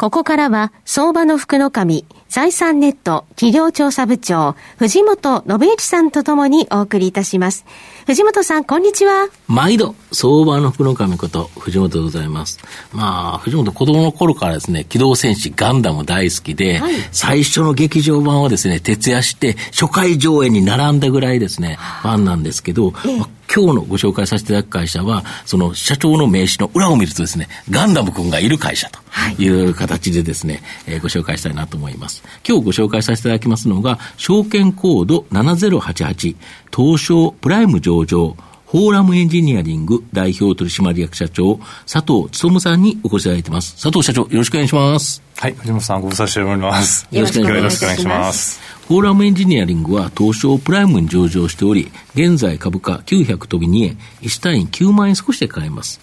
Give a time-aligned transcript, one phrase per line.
[0.00, 7.66] ここからは相場の福の神財産ネット企業調査部長、藤本信之さんとともにお送りいたします。
[8.06, 9.28] 藤本さん、こんにちは。
[9.46, 12.60] 毎度、相場の福の神こと、藤本でございます。
[12.94, 29.00] まあ、藤本子供の頃からですね、機動戦士ガンダム大好きで、はい、最初の劇場版はですね、徹夜して初回上映に並んだぐらいですね、ファンなんですけど、ええまあ今日のご紹介させていただく会社は、その社長の名刺の裏を見るとですね、ガンダム君がいる会社と
[29.42, 32.22] いう形でですね、はい、えー、ご紹介したいなと思います。。
[32.46, 36.36] 今日ご紹介させていただきますのが、証券コード7088、
[36.74, 38.36] 東証プライム上場、
[38.70, 41.58] フォーラムエンジニアリング代表取締役社長、
[41.92, 43.72] 佐藤努さんにお越しいただいています。
[43.72, 45.20] 佐藤社長、よろしくお願いします。
[45.38, 47.08] はい、藤本さん、ご無沙汰しております。
[47.10, 48.60] よろしくお願いします。
[48.86, 56.00] フォーラムエンジニアリングは東証プライムに上場しており、現在株価900飛び2円、1単位9万円少しで買えます。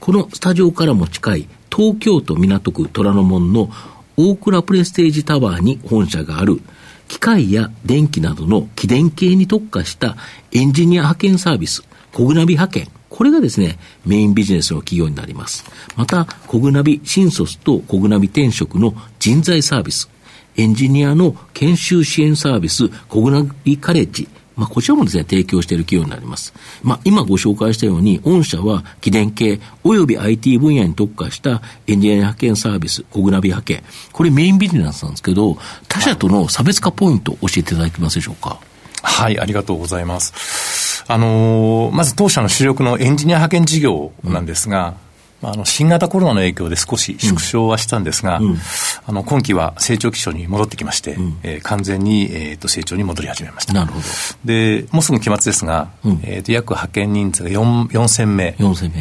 [0.00, 3.68] このスタジオからも近い東京都港区虎ノ門の
[4.16, 6.62] 大倉プレステージタワーに本社がある
[7.08, 10.16] 機械や電気などの機電系に特化した
[10.52, 11.82] エンジニア派遣サービス、
[12.16, 12.88] コグナビ派遣。
[13.10, 15.66] これがですね、メインビジネスの企業になります。
[15.96, 20.08] また、コグナビ新卒とコグナビ転職の人材サービス、
[20.56, 26.54] エンジニアの研修支援サービス、コグナビカレッジ、まあ、こちらもですね、提供している企業になります。
[26.82, 33.84] まあ、今ご紹介したように、御社は、機電系及び IT 分野に特化したエンジニア派遣サービス、コグナビ派遣。
[34.12, 38.58] これメインビジネスなんですけど、他社との差別化ポイント教えていただけますでしょうか？
[39.02, 40.32] はい、ありがとうございます。
[41.08, 44.94] あのー、まず当社の主力のエンジニア派遣事業なんですが、
[45.42, 48.56] あの新型コロナの影響で少し縮小はしたんですが、うん、
[49.06, 53.74] あの今期は成長基調に戻ってきまして、うん、えー、完全に、えーと、成長に戻り始めました。
[53.74, 54.04] なるほど。
[54.44, 58.56] でもうすぐ期末ですが、うん、えーと、約派遣人数が4000名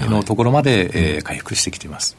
[0.09, 2.17] のところまで、はい、えー、回復してきています。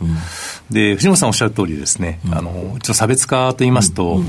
[0.70, 4.20] で藤本さんおっしゃる通りですね、あのちょっと差別化と言いますと、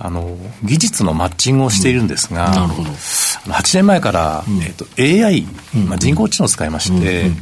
[0.00, 2.90] あの技術のマッチングをしているんですが、うん、なるほど。
[2.90, 5.42] 8年前から、うん、えーと、AI、
[5.86, 7.36] まあ、人工知能を使いまして、うん。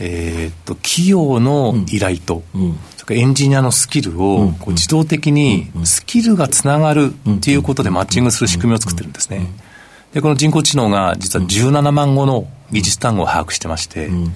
[0.00, 9.46] えー、っと企業の依頼と、うん、それからエンジニアのスキルをこう自動的にスキルがつながるっていうことでマッチングする仕組みを作ってるんですね。
[10.12, 14.32] で、この人工知能が実は17万語の技術単語を把握してまして、うん、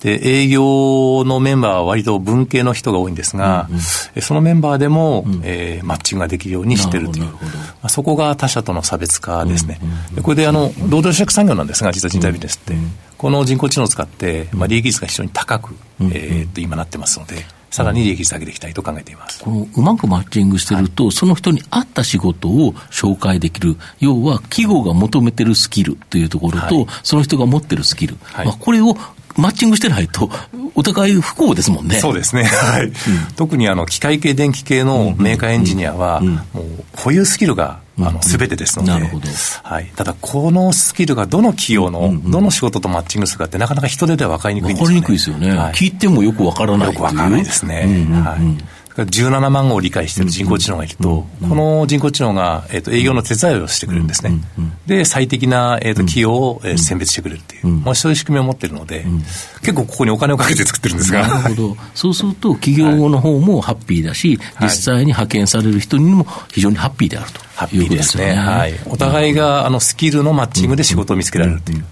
[0.00, 7.38] で、営業のメンバーは割と文系の人が多いんですが、うんうん、そのメンバーでも、うん、えー、マッチングができるようにしてるという、ま
[7.82, 9.78] あ、そこが他社との差別化ですね。
[10.14, 12.74] でこれであの、労働者産業なんですが、実は人材ビジネスって、
[13.18, 17.44] この人工知能を使って、まあ、利益率が非常に高く、えー、っと今なってますので、
[17.76, 19.44] さらに利益率上げていきたいと考えています。
[19.44, 28.96] このうまくマッチングしてると、はい、その人に合った仕事を紹介できる、要は企業が求めてるスキルというところと、はい、その人が持ってるスキル、はい、まあ、これを
[29.36, 30.30] マッチングしてないと、
[30.74, 31.96] お互い不幸ですもんね。
[31.96, 32.44] そうですね。
[32.44, 32.86] はい。
[32.86, 32.92] うん、
[33.36, 39.28] 特にあの、機械系、電気系のメーカーエンジニアは、もう、保有スキルがあの、すべてですので、なるほど。
[39.62, 39.90] はい。
[39.96, 44.86] ただ、このスキルがどの企業の、どの仕事とマッチングするかって、なかなか人手では分かりにくいんですよね。
[44.86, 45.58] 分かりにくいですよね。
[45.58, 47.86] はい、聞いてもよく分からないよく分からないですね。
[48.22, 48.75] はい。
[49.04, 54.40] 17万語を理解している人工知能がいると、この人工知能が、えー、と営業の手伝いをしてくれるんですね。
[54.86, 59.04] で、最適な、えー、と企業を、えー、選別してくれるっていう、まあ、そういう仕組みを持っているので、
[59.60, 61.26] 結構ここにお金をかけて作ってるんですが。
[61.28, 61.76] なるほど。
[61.94, 67.40] そうすると、企業の方もハッピーだし、実際に派遣される人にも非常にハッピーであると。
[67.54, 68.34] ハッピーですね。
[68.34, 68.74] はい。
[68.86, 71.84] お互いが、あの、スキルのマッチングで仕事を見つけられるという。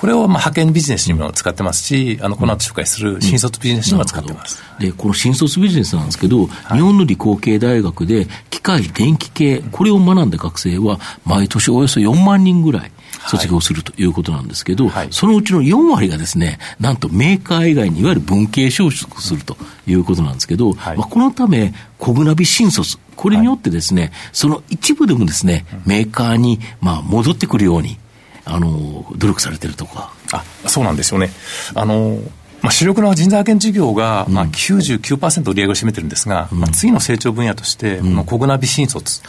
[0.00, 4.62] これをまあ派遣ビジネスにも使ってますし、あのこの後紹介する新卒ビジネスにも使ってます。
[4.78, 12.92] うん、で、この新卒ビジネスなんですけど、はい、日本の理工系大学で機械、電気系、これを学んだ学生は、毎年およそ4万人ぐらい。
[13.28, 27.98] 卒業するということなんですけど、はい、そのうちの4割がですね、なんとメーカー以外にいわゆる文系就職するということなんですけど、はい、まあ、このため、コグナビ新卒、これによってですね、その一部でもですね、メーカーにまあ戻ってくるように、
[28.44, 30.12] あの努力されてるとか。
[30.32, 31.30] あそうなんですよね。
[31.74, 32.18] あの
[32.62, 39.22] まあ、主力の人材派遣事業が、まあ99%売り上げを占めてるんですが、うん、まあ、次の成長分野として、このコグナビ新卒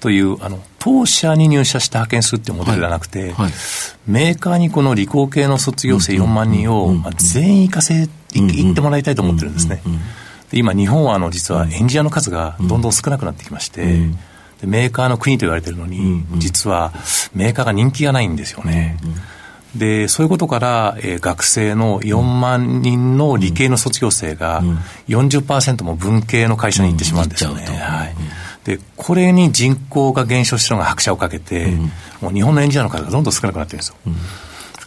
[0.00, 3.30] という、あの当社に入社して派遣するっていうモデルではなくて、はい。
[3.32, 3.52] はい、
[4.06, 9.80] メーカーにこの理工系の卒業生4万人を、まあ、全員行かせ、行ってもらいたいと思ってるんですね。
[10.50, 14.00] で今、日本はあの実はエンジニアの数がどんどん少なくなってきまして、
[14.62, 16.92] メーカーの国と言われてるのに、うんうん、実は
[17.34, 18.98] メーカーが人気がないんですよね。
[19.02, 19.16] うんうん
[19.76, 24.62] で、そういうことから、えー、学生の4万人の理系の卒業生が
[25.08, 27.66] 40%も文系の会社に行ってしまうんですよね。
[27.66, 28.14] はい。
[28.64, 31.66] で、これに人口が減少したのが拍車をかけて、
[32.20, 33.96] もう日本のエンジニアの数がどんどん少なくなってるんですよ。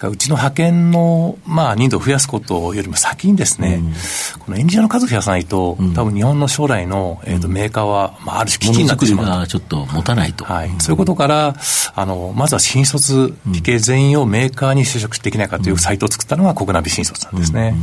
[0.08, 3.94] うちの派遣の、まあ、人数を増やすことよりも先にですね、うん、
[4.40, 9.48] このエンジニアの数を増やさないと、うん、多分日本の将来の、えーと、メーカーは、まあ、ある種危機になってしまう。
[9.48, 11.56] ちょっと持たないと、はい、そういうことから
[11.96, 17.76] あのまずは新卒理系全員をメーカーに就職できないかというサイトを作ったのが国ナビ新卒なんですね。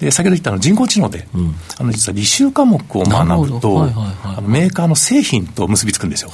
[0.00, 6.30] で先ほど言ったの人工知能で、うん、あの実は履修科目を学ぶと、はいはいはい、あのメーカーの製品と結びつくんですよ。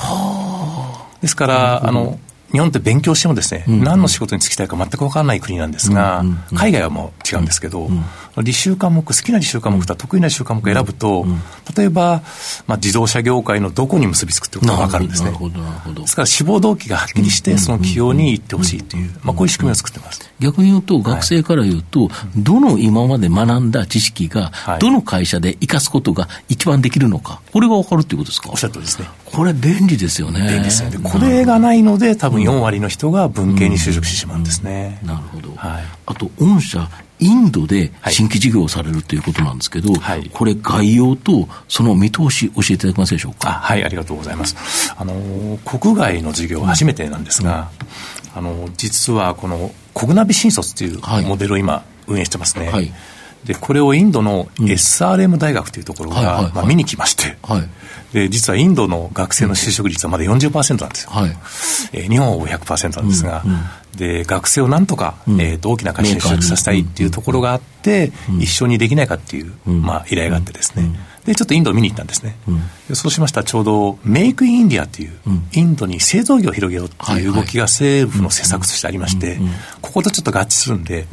[1.20, 2.20] ですから、あの
[2.52, 3.75] 日本って勉強してもですね、うん。
[3.75, 8.04] うん、何の仕事に就きたいか全く分からない国なんですが、うんうんうん、海外はもう違うんですけど、うんうん、
[8.36, 11.42] 履修科目、好きな履修科目と得意な履修科目を選ぶと、うんうん、
[11.76, 12.22] 例えば、
[12.66, 15.30] まあ、自動車業界のどこに結びつくってことが分かるんですね。
[15.30, 20.20] ですから志望動機がはっきりして、その企業に行ってほしいという、まあ、こういう仕組みを作ってます。
[20.38, 28.50] 逆に言うと、学生から言うと、はい、どの今まで学んだ知識が、どの会社で生かすことが一番できるのか、これが分かるっていうことですか？
[28.50, 29.08] おっしゃるとりですね。
[29.24, 30.40] これ便利ですよね。
[30.40, 30.98] 便利ですよね。
[31.02, 35.00] これがないので、多分4割の人が文系に就職してしまうんですね。
[35.02, 35.54] なるほど。
[35.56, 43.52] はい、あと、御社、インドで新規事業をされるということなんですけど、はい、これ、概要とその見通し、教えていただけますでしょうか？
[43.52, 44.94] はい、ありがとうございます。
[44.96, 47.70] あの、国外の事業初めてなんですが、
[48.34, 52.70] うん、あの、実はこの、コグナビ新卒というモデルを今、運営してますね。
[52.70, 52.92] はい、
[53.46, 57.69] で、これをインドの SRM 大学というところが、まあ、見に来まして、はい。
[58.12, 61.37] で実はインドの学生の就職率はまだ40%なんですよ、はい。
[61.93, 63.58] えー、日本は100%なんですが、うんうん、
[63.96, 72.37] で学生をなんとか、うん、えーと、大きな会社に就職させたいっていうところがあって、うん、一緒にできないかっていう、まあ、依頼があってですね、でちょっとインドを見に行ったんですね、
[72.88, 75.12] でそうしましたらちょうどメイクインインディアっていう、
[75.52, 79.38] インドに製造業を広げようっていう動きが政府の施策としてありまして、
[79.82, 81.06] こことちょっと合致するんで、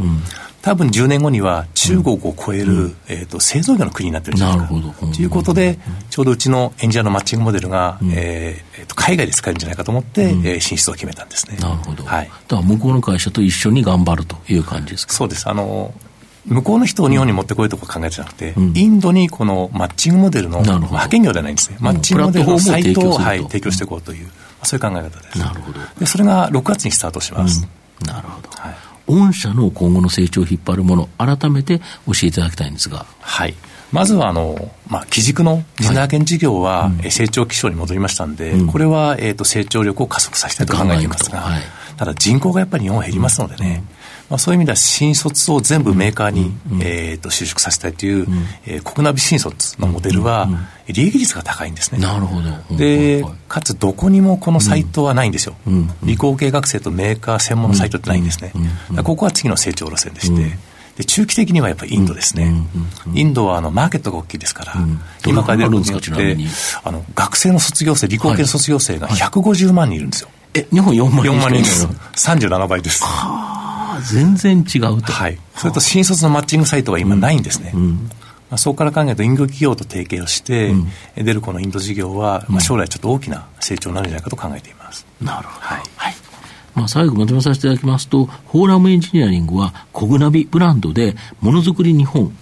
[0.64, 4.68] 多分10年後には中国を超える、うん、えーと、製造業の国になってるんじゃないか。
[5.14, 5.78] ということで、
[6.10, 11.58] ちょうどうちのエンジニアのマッチングモデルが、うん、えー、と海外で使えるんじゃないかと思って、うん、えー、進出を決めたんですね。
[11.58, 12.06] なるほど。
[12.06, 15.14] はい、だから向こうの会社と一緒に頑張るという感じですか？
[15.14, 15.50] そうです。
[15.50, 15.94] あの
[16.46, 24.30] 向こうの人を日本に持ってこいとか考えてなくて、うん、インドにこのマッチングモデルの、派遣業ではないんですね、マッチングモデルのサイトを、はい、提供していこうという、
[24.64, 25.40] そういう考え方です。
[25.40, 25.80] なるほど。
[26.00, 27.68] でそれが6月にスタートします。
[28.06, 33.06] なるほど、はい御社の今後の成長を引っ張るもの、改めて教えていただきたいんですが。
[33.20, 33.56] はい。
[33.92, 41.62] まずは、あの、まあ、基軸の人材派遣事業は、成長基調に戻りましたんで、うん、これは、えと、成長力を加速させたいと考えていますが、はい、
[41.98, 43.93] ただ人口がやっぱり日本減りますのでね、うん
[44.34, 48.26] まあ、そういう意味では新卒を全部メーカーに、うん、えー、と就職させたいという、うん、
[48.66, 50.50] えー、国ナビ新卒のモデルは、
[50.88, 52.00] 利益率が高いんですね。
[52.00, 52.76] なるほど。
[52.76, 55.56] で、かつどこにもこのサイトはないんですよ。
[56.02, 58.54] 理工系学生とメーカー専門のサイトってないんですね。
[59.04, 60.58] ここは次の成長路線でして、
[60.98, 62.52] で中期的にはやっぱりインドですね、
[63.14, 64.74] インドはあのマーケットが大きいですから、
[65.28, 66.38] 今から出ることによって
[66.84, 70.30] あの学生の卒業生、理工系の卒業生が150万人いるんですよ。
[70.56, 71.88] え、日本4万人 ?4 万人です。
[72.16, 73.04] 37倍です。
[74.02, 75.12] 全然違うと。
[75.12, 75.38] はい。
[75.56, 77.72] それと新卒のマッチングサイトは今ないんですね。
[77.74, 78.10] うんうん
[78.54, 85.08] まあ、そこから考えると、インド企業と提携をして、うん、出るこのインド事業は、まあ、将来ちょっと大きな成長になるんじゃないかと考えています。
[85.20, 85.62] なるほど。
[85.62, 85.82] はい。
[85.98, 86.16] はい
[86.76, 92.36] まあ、最後まとめさせていただきますと、フォーラムエンジニアリングは、コグナビブランドで、ものづくり日本、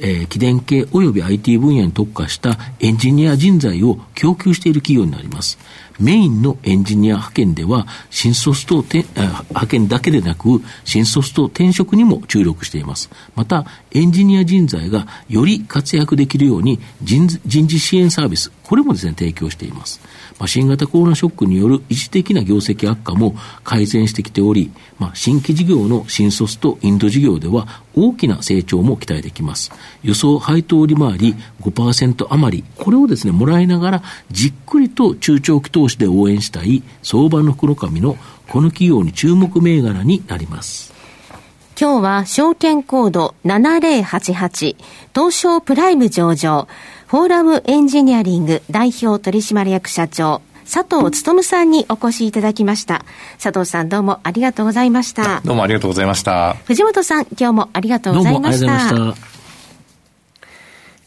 [0.00, 5.58] えー、機電系及び IT 分野に特化したエンジニア人材を供給している企業になります。
[5.98, 13.10] メインのエンジニア派遣では、新卒と派遣だけでなく、新卒と転職にも注力しています。
[13.34, 20.00] また、エンジニア人材がより活躍できるように人人事支援サービス、これもですね、提供しています。
[20.38, 29.72] まあ、新型コロナショックによる一時的な業績悪化も改善してきており、まあ、新規事業の新卒とインド事業では大きな成長も期待できます。
[30.02, 38.16] 予想配当利回り5%余り、これをですね、もらいながら、じっくりと中長期投資で応援したい相場の黒髪の
[38.48, 40.92] この企業に注目銘柄になります。
[41.80, 44.76] 今日は証券コード7088
[45.14, 46.66] 東証プライム上場
[47.06, 53.04] フォーラムエンジニアリング代表取締役社長佐藤勉さんにお越しいただきました。
[53.42, 55.40] 佐藤さんどうもありがとうございました。
[55.42, 56.56] どうもありがとうございました。
[56.66, 59.37] 藤本さん、今日もありがとうございました。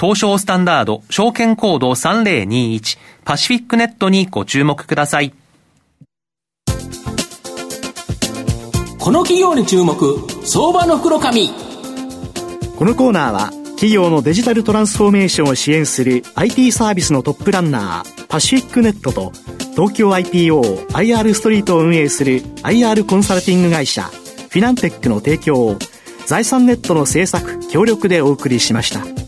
[0.00, 5.32] 東証スタンダード証券コード3021パシフィックネットにご注目ください。
[8.98, 11.50] この企業に注目、相場の袋紙。
[12.78, 19.32] このコーナーは、企業のデジタルトランスフォーメーションを支援する IT サービスのトップランナー、パシフィックネットと、
[19.72, 25.76] 東京 IPO、IR ストリートを運営する IR コンサルティング会社、フィナンテックの提供を、
[26.26, 29.21] 財産ネットの制作、協力でお送りしました。